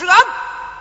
[0.00, 0.18] 是俺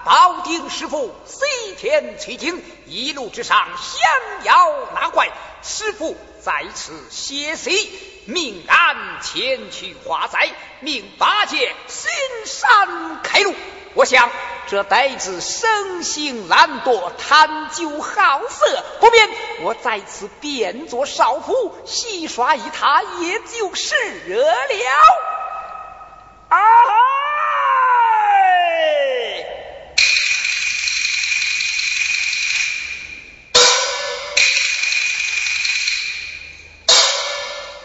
[0.06, 5.30] 保定师傅西天取经，一路之上降妖纳怪，
[5.62, 12.10] 师傅在此歇息，命俺前去化灾，命八戒巡
[12.46, 13.54] 山开路。
[13.94, 14.30] 我想
[14.68, 19.30] 这呆子生性懒惰，贪酒好色，不便
[19.64, 23.96] 我在此变作少妇，戏耍一他，也就是
[24.28, 24.56] 惹了。
[26.48, 26.58] 啊！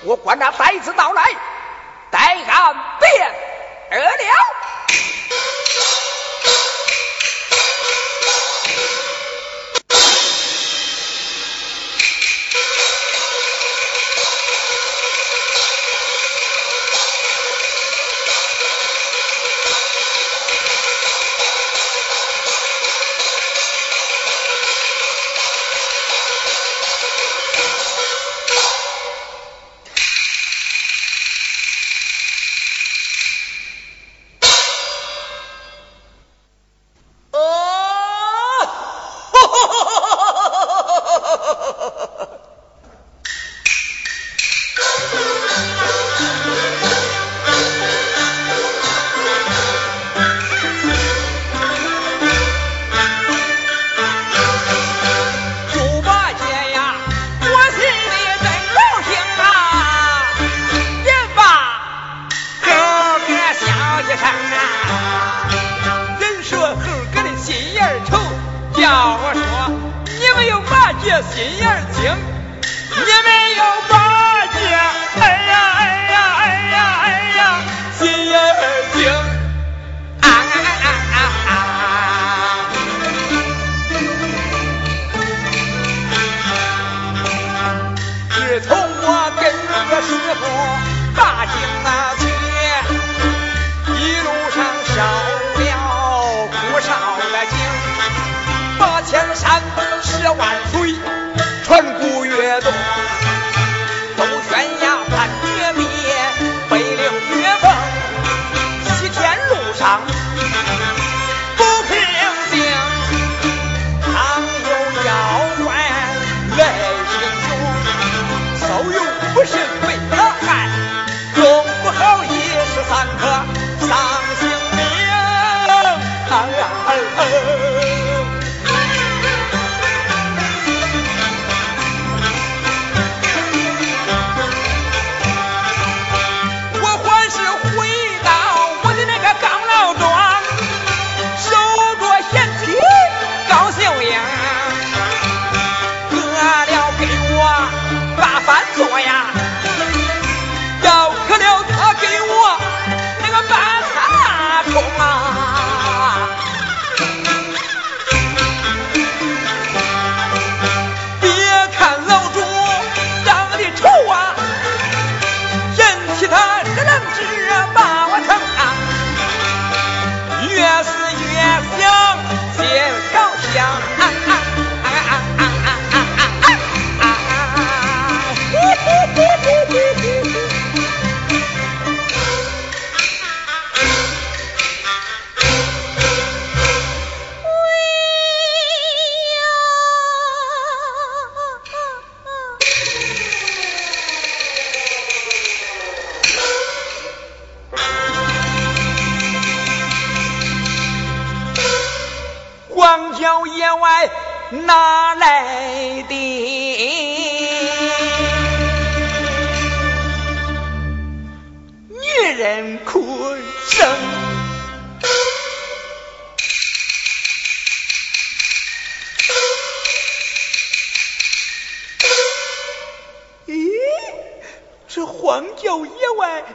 [0.04, 1.22] 我管那呆子到来，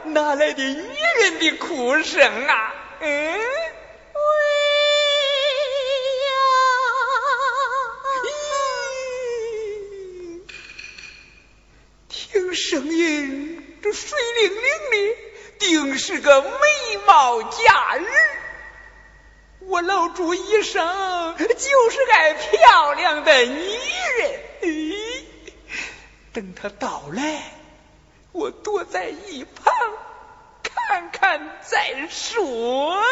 [0.04, 0.88] 哪来的女
[1.20, 2.74] 人的哭声啊？
[3.00, 3.40] 嗯，喂。
[6.26, 6.30] 呀。
[12.08, 14.96] 听声音，这水灵灵的，
[15.58, 18.06] 定是个美貌佳人。
[19.60, 23.78] 我老朱一生就是个漂亮的女
[24.18, 24.40] 人。
[24.62, 24.68] 哎。
[26.32, 27.59] 等他到来。
[28.32, 29.72] 我躲在一旁
[30.62, 33.02] 看看再说。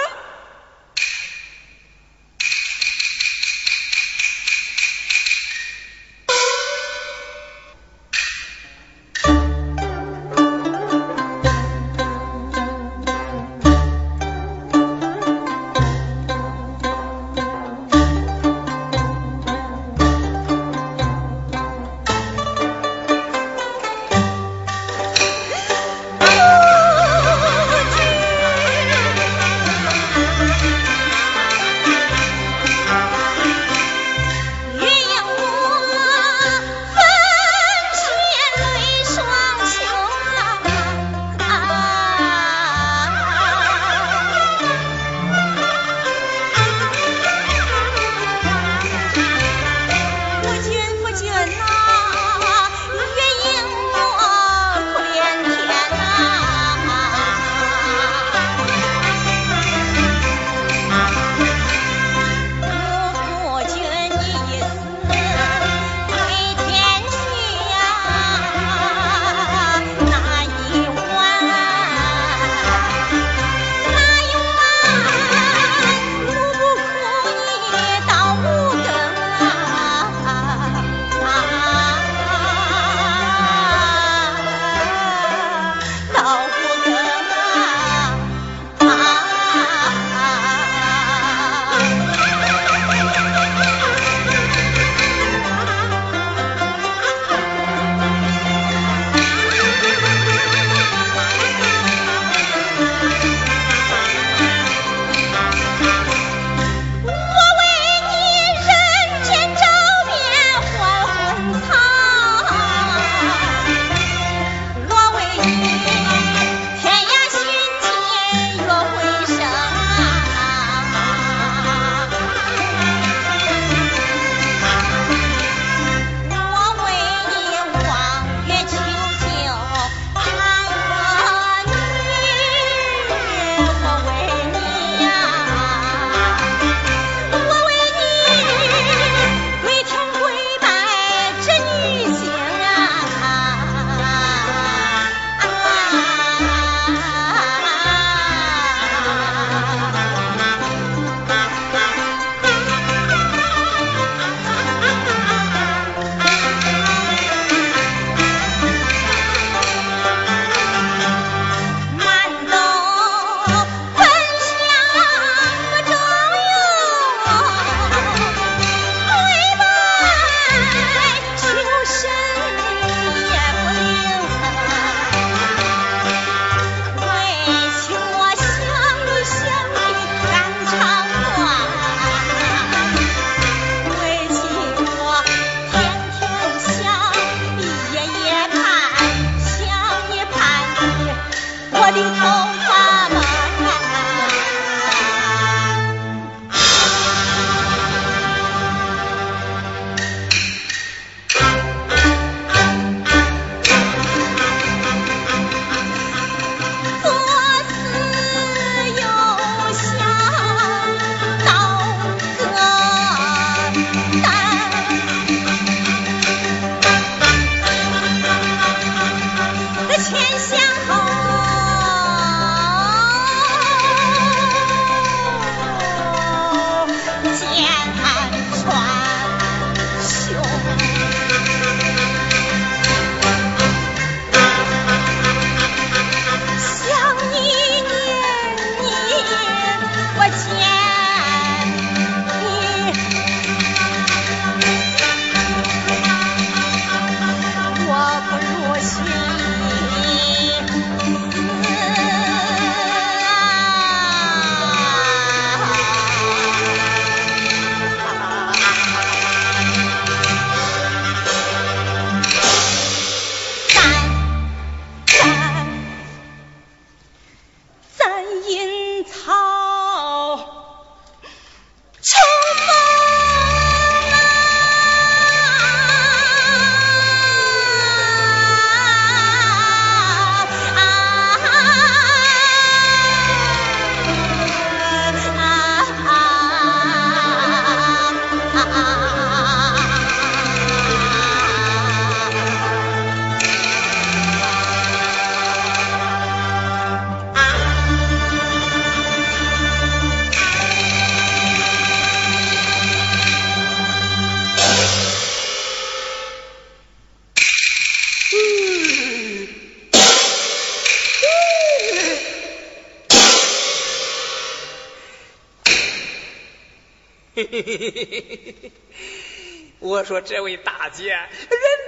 [319.80, 321.28] 我说这位大姐，人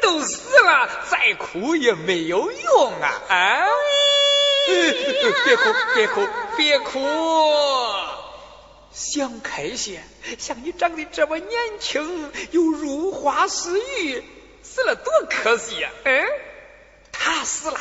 [0.02, 3.23] 都死了，再哭也没有用啊！
[3.28, 3.66] 啊！
[5.45, 7.00] 别哭，别哭，别哭！
[8.92, 10.02] 想开些，
[10.38, 14.23] 像你长得这么年轻，又如花似玉，
[14.62, 15.90] 死了多可惜呀！
[16.04, 16.26] 嗯，
[17.11, 17.80] 他死了，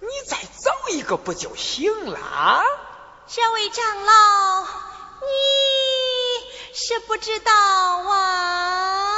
[0.00, 2.62] 你再找一个不就行了？
[3.26, 4.62] 这位长老，
[5.20, 5.26] 你
[6.76, 7.52] 是不知道
[8.10, 9.13] 啊。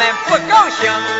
[0.00, 1.19] 们不高兴。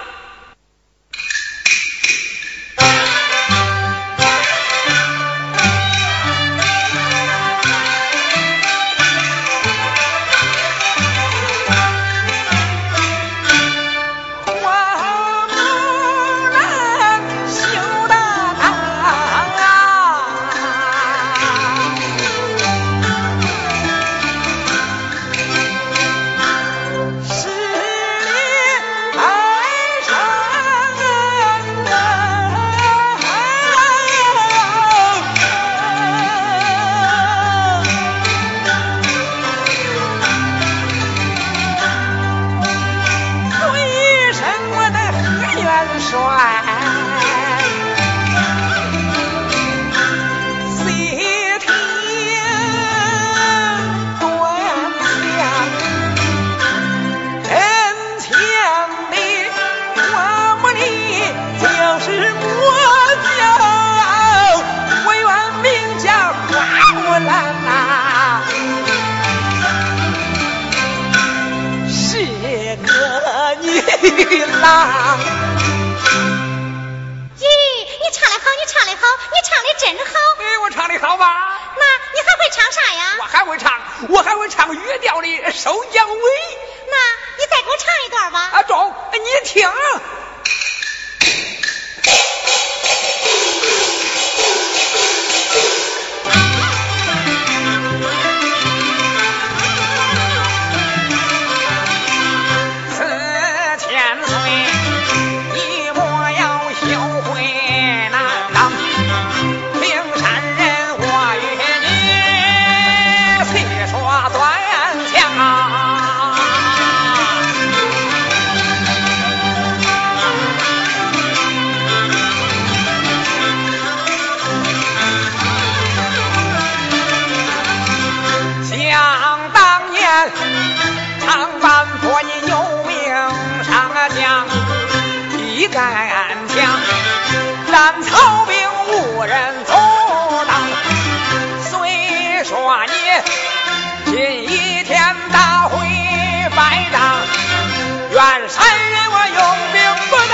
[149.13, 149.39] 我用
[149.73, 150.33] 兵不当，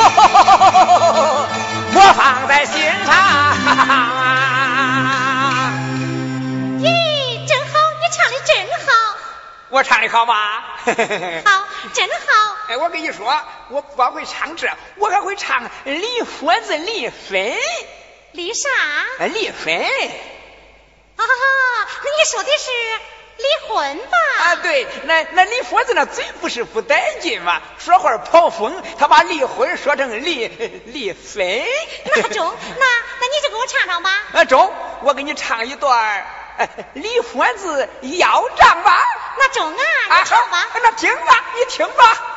[1.94, 2.74] 我放在心
[3.06, 3.10] 上。
[9.70, 10.64] 我唱的好吧？
[10.84, 10.92] 好，
[11.94, 12.39] 真好。
[12.70, 13.36] 哎，我跟你说，
[13.70, 17.52] 我不光会唱这，我还会唱离婚子离分。
[18.30, 18.68] 离啥？
[19.26, 19.74] 离婚。
[19.74, 22.70] 啊，那你说的是
[23.38, 24.18] 离婚吧？
[24.38, 27.60] 啊，对，那那李佛子那嘴不是不带劲吗？
[27.80, 30.46] 说话跑风，他把离婚说成离
[30.86, 31.64] 离分。
[32.04, 32.86] 那中，那
[33.20, 34.10] 那你就给我唱唱吧。
[34.32, 36.24] 啊，中，我给你唱一段
[36.92, 38.96] 离婚子要账吧。
[39.40, 40.68] 那中啊，你唱吧。
[40.80, 42.36] 那听吧，你听吧。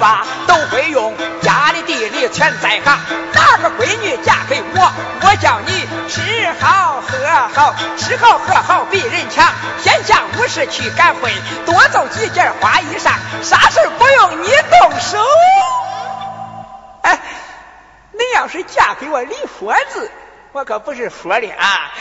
[0.00, 2.98] 吧都会用，家里地里全在行。
[3.32, 9.52] 哪个闺女嫁给我，我叫你吃好喝好，吃好喝好比人强。
[9.82, 11.32] 闲暇无事去赶会，
[11.66, 15.18] 多做几件花衣裳，啥事不用你动手。
[17.02, 17.20] 哎，
[18.12, 20.10] 你要是嫁给我李佛子，
[20.52, 21.92] 我可不是说的啊，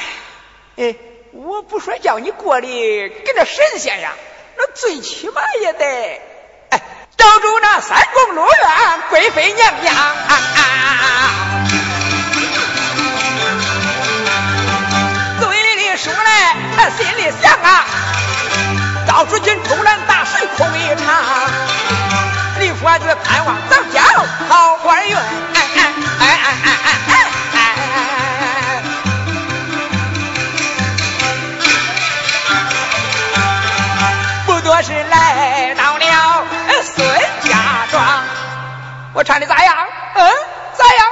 [0.77, 0.95] 哎。
[1.31, 4.13] 我不说叫你过的跟那神仙呀，
[4.57, 6.19] 那最起码也得
[7.19, 9.93] 哎找住那三宫六院贵妃娘娘。
[15.39, 17.85] 嘴里说来，心里想啊，
[19.05, 21.13] 赵出军突然大水空一场，
[22.59, 24.01] 李佛子盼望早交
[24.47, 25.15] 好官运。
[25.15, 25.21] 哎
[25.53, 27.08] 哎哎哎哎哎。
[39.19, 39.75] 我唱的咋样？
[40.15, 40.33] 嗯，
[40.77, 41.07] 咋样？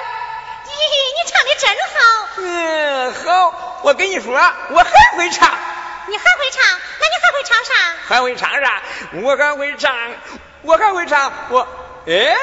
[0.63, 0.72] 咦，
[1.17, 1.98] 你唱的真好。
[2.38, 3.82] 嗯，好。
[3.84, 4.34] 我跟你说，
[4.70, 5.54] 我还会唱。
[6.08, 6.63] 你还会唱？
[7.02, 7.74] 那你还会唱啥？
[8.08, 8.82] 还会唱啥？
[9.12, 9.93] 我还会唱，
[10.62, 11.67] 我还会唱，我
[12.08, 12.34] 哎，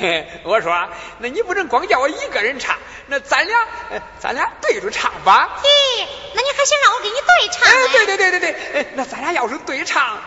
[0.00, 3.64] 嘿，我说，那你不能光叫我一个人唱，那咱俩，
[4.18, 5.60] 咱俩对着唱吧。
[5.62, 7.68] 咦，那你还想让我给你对唱？
[7.68, 10.18] 哎，对对对对对，那咱俩要是对唱，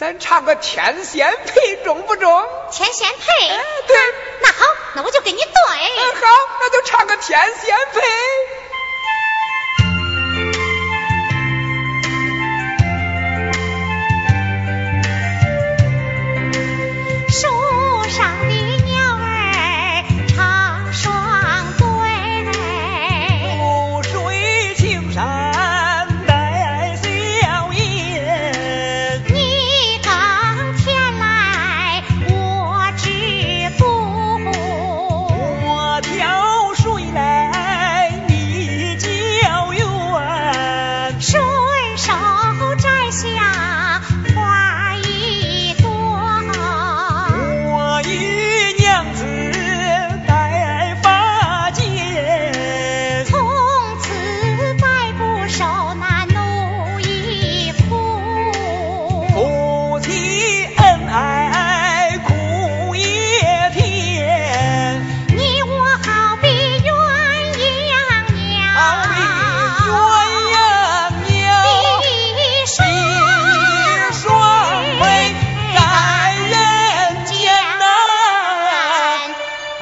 [0.00, 2.48] 咱唱个天仙配中不中？
[2.72, 3.48] 天仙配？
[3.50, 3.96] 哎，对。
[4.40, 5.50] 那好，那我就给你对。
[5.52, 6.26] 嗯好，
[6.58, 8.00] 那就唱个天仙配。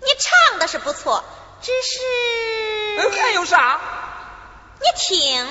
[0.00, 1.24] 你唱的是不错，
[1.60, 1.98] 只是。
[3.22, 3.78] 还有啥？
[4.80, 5.46] 你听。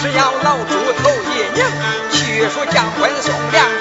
[0.00, 1.64] 只要老猪头一拧，
[2.12, 3.75] 去说结婚送粮。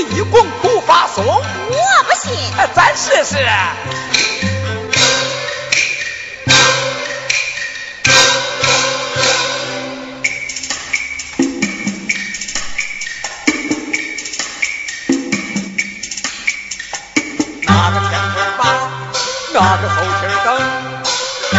[0.00, 1.42] 一共不发松，我
[2.04, 2.32] 不信，
[2.74, 3.36] 咱试试。
[17.66, 18.60] 拿个前蹄儿，
[19.52, 20.48] 拿个后蹄蹬，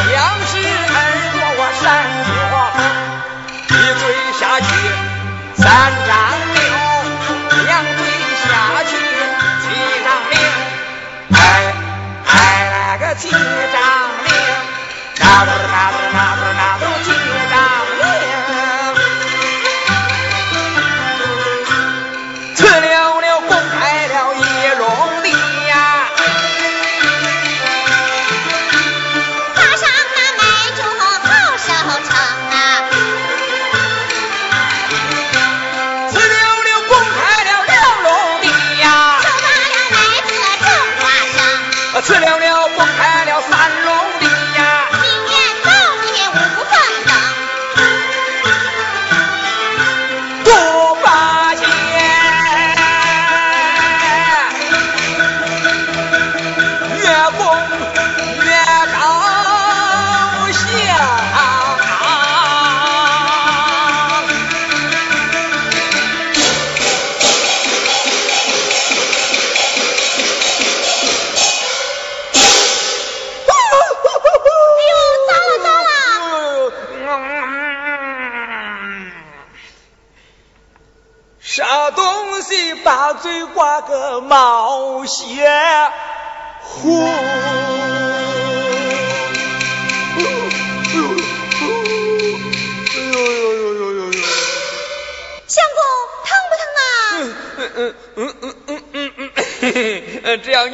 [0.07, 0.17] 两
[0.51, 0.97] 只耳
[1.33, 1.85] 朵我闪
[2.27, 2.31] 躲，
[3.69, 4.03] 一跪
[4.39, 4.65] 下去，
[5.61, 5.63] 三
[6.07, 6.30] 站。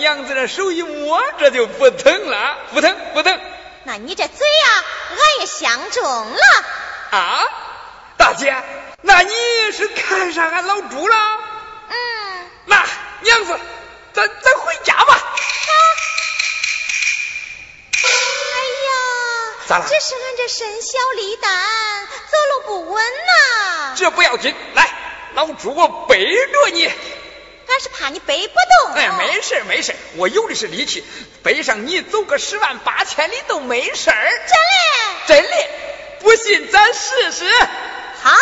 [0.08, 3.42] 娘子这手一摸，这就不疼了，不疼不疼。
[3.84, 6.42] 那你这嘴呀，俺也相中了。
[7.12, 7.44] 啊，
[8.16, 8.56] 大姐，
[9.02, 9.34] 那你
[9.74, 11.16] 是看上俺老朱了？
[11.90, 12.50] 嗯。
[12.68, 12.86] 那
[13.20, 13.60] 娘子，
[14.14, 15.14] 咱咱回家吧。
[15.14, 15.74] 啊。
[18.04, 18.08] 哎
[18.88, 18.92] 呀，
[19.68, 19.86] 咋了？
[19.90, 21.50] 这是俺这身小力大，
[22.32, 23.94] 走路不稳呐。
[23.98, 24.90] 这不要紧，来，
[25.34, 26.90] 老朱我背着你。
[27.78, 28.96] 俺是怕你背不动。
[28.96, 31.06] 哎，没事没事，我有的是力气，
[31.44, 34.30] 背上你走个十万八千里都没事儿。
[35.28, 35.44] 真的？
[35.44, 35.70] 真的，
[36.22, 37.46] 不信咱试试。
[38.24, 38.34] 好。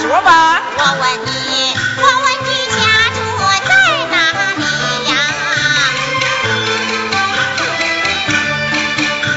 [0.00, 0.62] 说吧。
[0.76, 1.30] 我问你，
[1.98, 2.80] 我问你家
[3.14, 3.50] 住在
[4.10, 4.14] 哪
[4.56, 4.62] 里
[5.10, 5.12] 呀？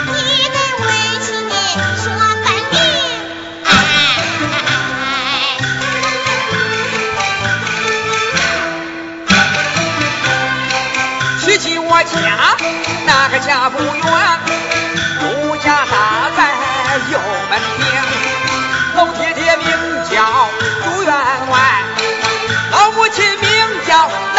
[0.07, 0.11] 你
[0.47, 0.85] 得为
[1.19, 1.27] 亲
[2.01, 2.05] 说
[2.43, 2.75] 分明。
[11.41, 12.55] 提起我家，
[13.05, 13.91] 那个家不远，
[15.19, 15.21] 朱
[15.57, 15.93] 家大
[16.37, 16.39] 在
[17.11, 17.81] 右门厅，
[18.95, 19.67] 老爹爹名
[20.09, 20.13] 叫
[23.93, 24.32] out.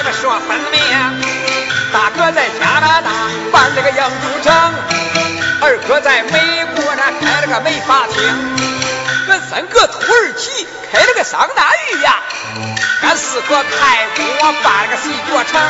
[0.00, 0.80] 公那说一个说分明。
[1.92, 3.10] 大哥在加拿大
[3.52, 4.72] 办了个养猪场，
[5.60, 8.16] 二哥在美国那开了个美发厅，
[9.28, 12.14] 俺三哥土耳其开了个桑拿浴呀，
[13.02, 15.60] 俺四哥泰国办了个洗脚城，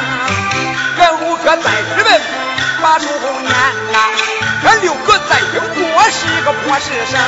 [0.98, 2.20] 俺五哥在日本
[2.82, 3.06] 把书
[3.40, 3.52] 念
[3.92, 3.98] 呐，
[4.64, 7.18] 俺六哥在英国是个博士生。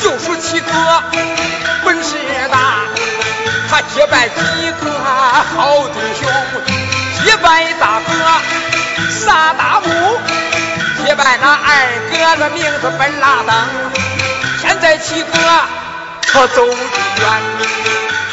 [0.00, 1.02] 就属七哥
[1.84, 2.16] 本事
[2.50, 2.80] 大，
[3.72, 4.34] 他结拜几
[4.84, 6.28] 个好弟兄，
[7.24, 8.12] 结拜大哥
[9.08, 9.88] 撒大木，
[11.02, 11.66] 结拜那二
[12.10, 13.50] 哥的名字本拉登。
[14.60, 15.32] 现在七哥
[16.30, 16.82] 他走得远，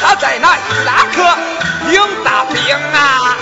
[0.02, 1.24] 他在那伊拉克
[1.88, 3.36] 领大兵啊。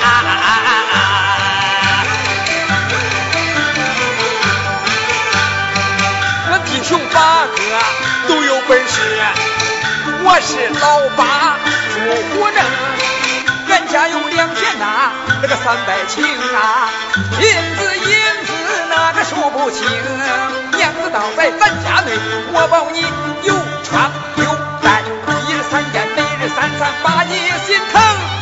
[6.51, 7.59] 我弟兄八个
[8.29, 8.95] 都有本事，
[10.25, 11.57] 我是老八
[11.95, 12.01] 朱
[12.35, 12.59] 虎正，
[13.69, 16.23] 俺家有两田呐，那个三百顷
[16.55, 16.91] 啊，
[17.41, 17.43] 银
[17.77, 18.13] 子银
[18.47, 18.53] 子
[18.89, 19.87] 那个数不清，
[20.77, 22.13] 娘子倒在咱家内，
[22.53, 23.01] 我保你
[23.47, 23.55] 有
[23.85, 24.45] 穿有
[24.83, 25.03] 戴，
[25.49, 27.35] 一日三餐，每日三餐把你
[27.67, 28.38] 心疼。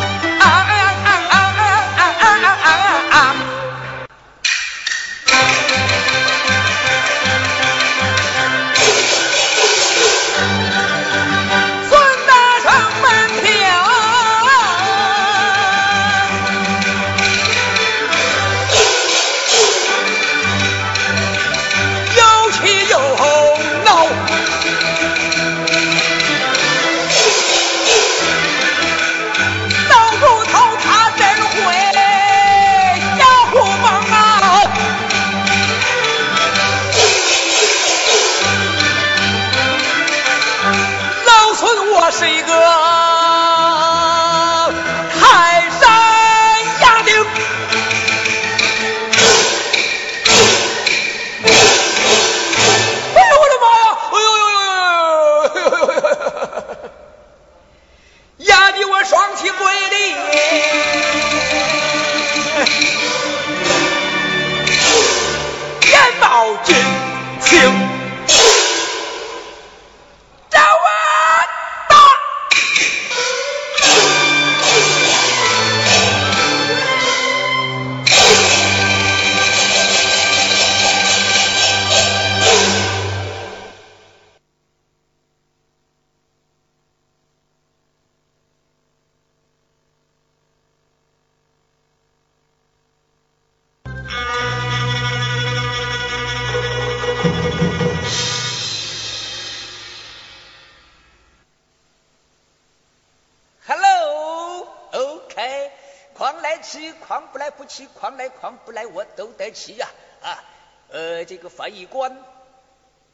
[106.77, 109.89] 吃，狂不来不吃，狂来狂不来，我都得吃呀
[110.23, 110.45] 啊！
[110.91, 112.23] 呃，这个翻译官，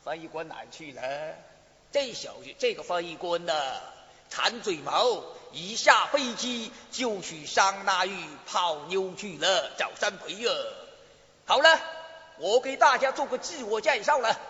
[0.03, 1.03] 翻译官哪去了？
[1.93, 3.55] 这小子，这个翻译官呢，
[4.29, 10.51] 馋嘴毛，一下飞机就去桑拿浴泡妞去了，找三陪呀。
[11.47, 11.81] 好了，
[12.39, 14.41] 我给大家做个自我介绍了，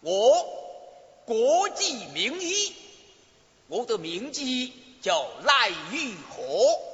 [0.00, 0.46] 我
[1.26, 2.74] 国际名医，
[3.68, 4.40] 我的名字
[5.02, 6.91] 叫赖玉和。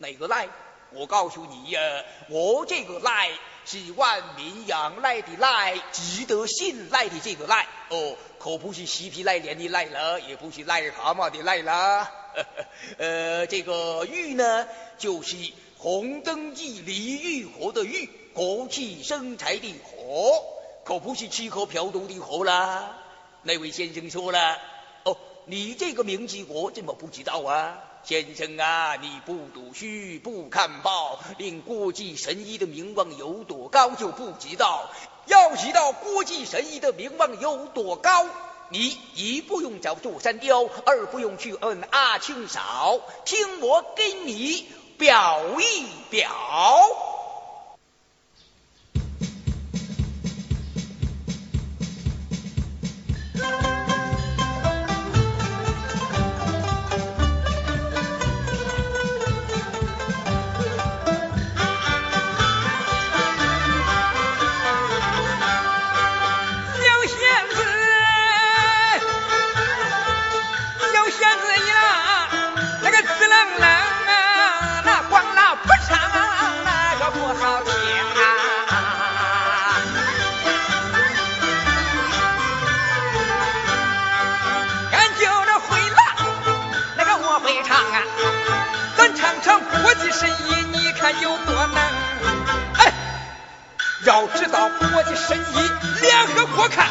[0.00, 0.48] 哪个赖？
[0.92, 1.80] 我告诉你呀，
[2.28, 3.30] 我这个赖
[3.64, 7.64] 是万民仰赖的赖，值得信赖的这个赖。
[7.90, 12.10] 哦，可不是嬉皮赖脸的赖了，也不是癞蛤蟆的赖了。
[12.98, 14.66] 呃，这个玉呢，
[14.98, 15.36] 就是
[15.78, 20.42] 红灯记李玉和的玉，国际生财的和，
[20.82, 22.98] 可不是吃喝嫖赌的和啦。
[23.44, 24.58] 那位先生说了，
[25.04, 27.84] 哦，你这个名字我怎么不知道啊？
[28.02, 29.86] 先生啊，你不读书
[30.22, 34.90] 不看报，令国际神医的名望有多高就不知道。
[35.26, 38.26] 要知道国际神医的名望有多高，
[38.70, 44.66] 你一不用找座山雕，二不用去问阿青嫂，听我给你
[44.98, 46.30] 表一表。
[90.00, 91.76] 的神医你看有多能？
[92.78, 92.92] 哎
[94.04, 95.70] 要知道国际神医
[96.00, 96.86] 联合国看，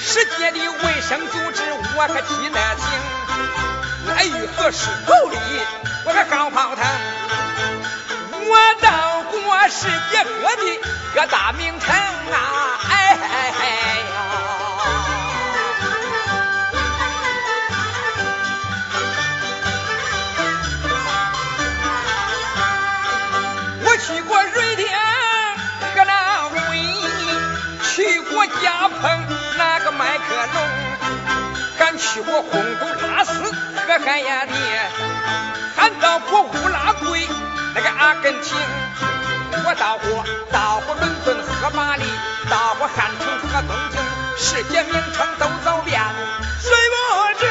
[0.00, 1.62] 世界的卫生组织
[1.94, 2.88] 我可记得清。
[4.08, 5.36] 来与何时口里
[6.06, 6.84] 我可高跑腾，
[8.48, 10.80] 我到过世界各地
[11.14, 12.79] 各大名城啊！
[32.12, 32.50] 去过洪
[32.80, 34.52] 都拉斯和汉亚的，
[35.76, 37.28] 还到过乌拉圭
[37.72, 38.58] 那个阿根廷。
[39.64, 42.02] 我到过到过伦敦和巴黎，
[42.50, 44.00] 到过汉城和东京，
[44.36, 46.00] 世界名城都走遍。
[46.60, 46.96] 谁不
[47.38, 47.46] 知？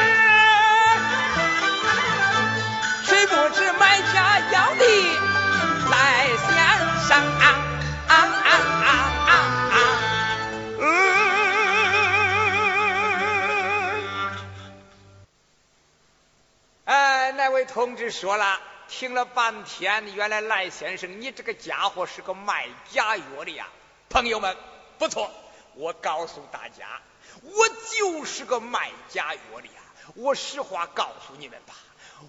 [3.06, 4.84] 谁不知买家要的
[5.90, 6.28] 来
[17.50, 23.66] 这位同志说了，听了半天，原来赖先生你这个家伙是个卖假药的呀！
[24.08, 24.56] 朋友们，
[25.00, 25.28] 不错，
[25.74, 27.02] 我告诉大家，
[27.42, 29.82] 我就是个卖假药的呀！
[30.14, 31.74] 我实话告诉你们吧，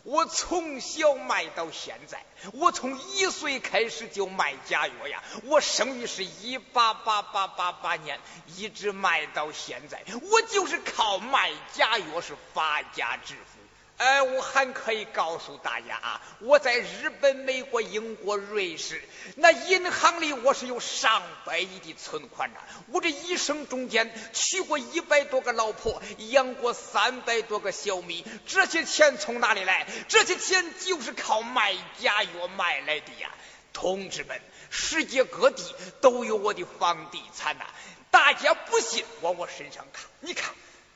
[0.05, 5.22] 我从小卖到现在，我从一岁开始就卖假药呀！
[5.43, 13.51] 我生于是一八八八八八年，一直卖到现在，我就是靠卖假药是发家致富。
[14.02, 18.99] 哎，我还可以告诉大家啊，我在日本、美国、英国、瑞士
[19.36, 22.60] 那银行里，我是有上百亿的存款的。
[22.88, 29.86] 我这一生中间娶过一百多个老婆，养过三百多个小米，这些钱从哪里来？
[30.08, 33.30] 这些钱就是靠卖假药卖来的呀！
[33.72, 34.41] 同志们，
[34.72, 35.64] 世界各地
[36.02, 37.66] 都有我的房地产呐，
[38.10, 40.56] 大家不信，往我身上看，你看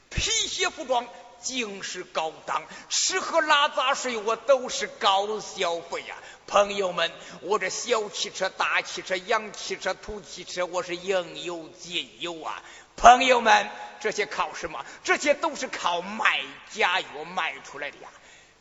[0.09, 1.07] 皮鞋服装。
[1.45, 6.15] 尽是高档，吃喝拉撒睡我都是高消费呀！
[6.47, 12.63] 朋友们，我这小汽车、大汽车、洋汽车、土汽车，我是应有尽有啊！
[12.97, 13.69] 朋友们，
[13.99, 14.83] 这些靠什么？
[15.03, 16.41] 这些都是靠卖
[16.71, 18.09] 假药卖出来的呀！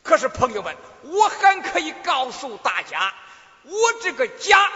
[0.03, 3.15] 可是朋友们，我还可以告诉大家，
[3.63, 3.73] 我
[4.03, 4.71] 这个假。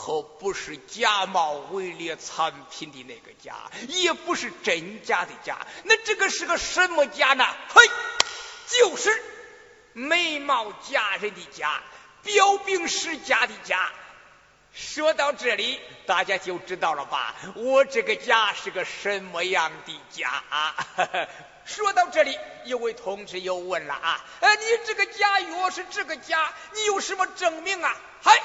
[0.00, 7.44] 可不是假冒伪劣产品的那个假，也不是真假的假，那这个是个什么假呢？
[7.74, 7.84] 嘿，
[8.68, 9.20] 就是
[9.94, 11.82] 美貌佳人的假，
[12.22, 13.90] 标兵世家的假。
[14.72, 17.34] 说到这里，大家就知道了吧？
[17.56, 20.44] 我这个假是个什么样的假？
[21.66, 27.96] 说到这里，有位同志又问了啊，呃，你这个假药是这个假，你有什么证明啊？
[28.22, 28.40] 嗨，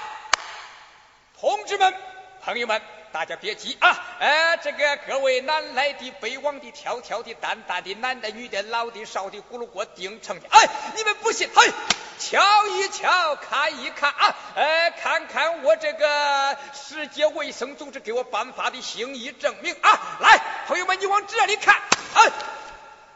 [1.43, 1.93] 同志们、
[2.41, 2.81] 朋友们。
[3.11, 3.95] 大家别急啊！
[4.19, 11.47] 呃，这个各位南来的、北往的、跳跳的、淡淡的、男的、女的、老的、少的、咕噜锅顶成的，哎，你们不信？
[11.53, 11.71] 嘿，
[12.17, 14.35] 瞧一瞧，看一看啊！
[14.55, 20.17] 呃，看看我这个世界卫生组织给我颁发的行医证明啊！
[20.19, 22.23] 来，朋友们，你往这里看，啊，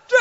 [0.07, 0.17] 这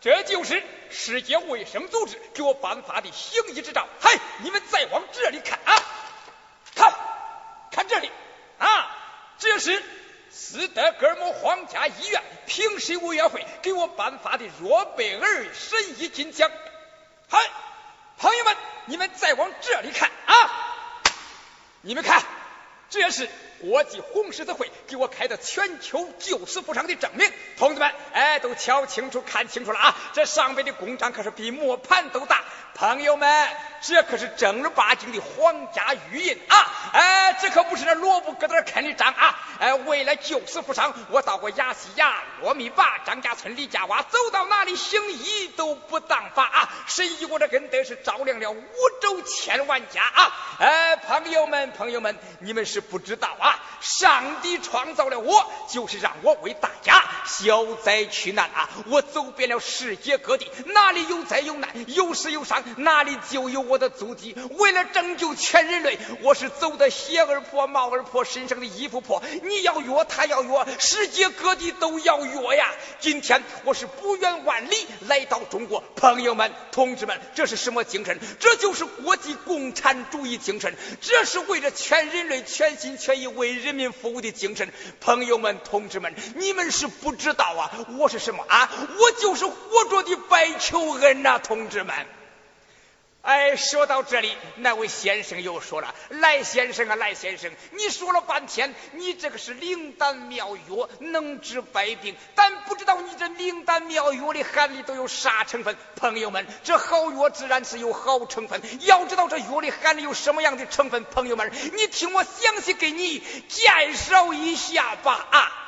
[0.00, 3.86] 这就是世界卫生组织给我颁发的行医执照。
[4.00, 5.80] 嘿，你们再往这里看啊，
[6.74, 6.92] 看，
[7.70, 8.10] 看这里。
[8.56, 8.96] 啊，
[9.54, 9.80] 这是
[10.32, 16.50] 斯德哥尔摩皇家医院评审委员会给我颁发的诺贝尔神医金奖。
[17.28, 17.38] 嗨，
[18.18, 20.34] 朋友们，你们再往这里看啊，
[21.82, 22.20] 你们看，
[22.90, 23.28] 这是。
[23.64, 29.96] 国际红十字会给我开的全球救死扶伤的证明，同志们，哎，都瞧清楚、看清楚了啊！
[30.12, 32.44] 这上面的公章可是比磨盘都大，
[32.74, 33.48] 朋友们，
[33.80, 36.56] 这可是正儿八经的皇家御印啊！
[36.92, 39.40] 哎，这可不是那萝卜疙瘩啃的章啊！
[39.58, 46.68] 哎，为了救死扶伤，我到过亚细亚、糯米坝、张家村、李家洼，走到哪里行医都不当法啊！
[46.86, 48.66] 神医我这根德是照亮了五
[49.00, 50.32] 洲千万家啊！
[50.58, 53.53] 哎，朋友们，朋友们，你们是不知道啊！
[53.80, 58.68] 上帝创造了我，就是让我为大家消灾去难啊！
[58.86, 64.34] 我走遍了世界各地，哪里有灾有难、有事有伤，哪里就有我的足迹。
[64.58, 69.22] 为了拯救全人类，我是走的鞋儿破、帽儿破，身上的衣服破。
[69.42, 72.72] 你要约，他要约，世界各地都要约呀！
[73.00, 78.18] 今天我是不远万里来到中国，朋友们、同志们，这是什么精神？
[78.40, 83.43] 这就是国际共产主义精神，这是为了全人类全心全意为。
[83.44, 87.70] 为人民服务的精神，朋友们、同志们，你们是不知道啊！
[87.98, 88.70] 我是什么啊？
[88.98, 91.94] 我就是活着的白求恩呐，同志们。
[93.24, 105.74] 哎，说到这里，那位先生又说了：“赖先生啊，赖先生，你说了半天，你这个是灵丹妙药，能治百病，但不知道你这灵丹妙药的含里都有啥成分。
[105.96, 115.60] 朋友们，这好药自然是有好成分，要知道这药里含的有什么样的成分，朋友们，你听我详细给你介绍一下吧啊。”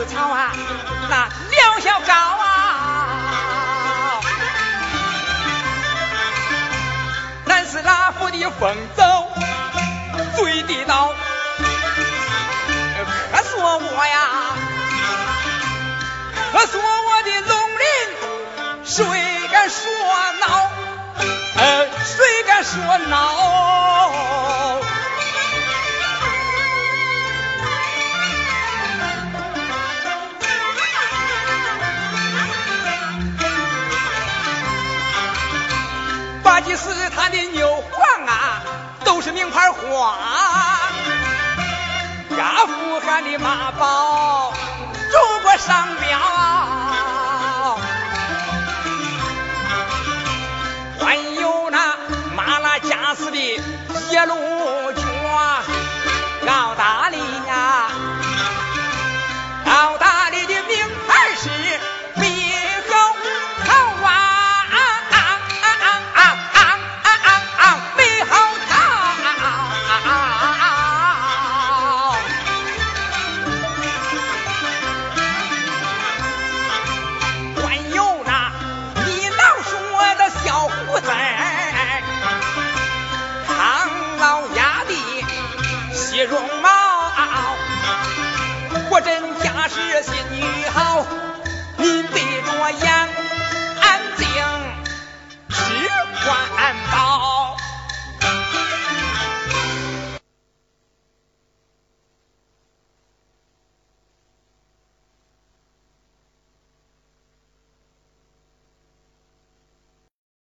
[0.00, 0.52] 子草啊，
[1.10, 2.48] 那疗效高啊！
[7.44, 9.30] 南斯拉夫的风走
[10.36, 11.12] 最地道，
[13.30, 14.54] 可说我呀，
[16.52, 17.84] 可说我的龙鳞，
[18.84, 19.04] 谁
[19.52, 19.82] 敢说
[20.40, 20.70] 孬？
[21.58, 24.80] 呃，谁敢说孬？
[40.00, 40.16] 壮，
[42.38, 44.50] 呀呼喊的马宝
[45.12, 46.18] 中国商标，
[51.04, 51.98] 还有那
[52.34, 53.36] 马拉加斯的
[54.10, 54.34] 耶路
[54.94, 55.04] 卷，
[56.48, 58.09] 澳大利亚。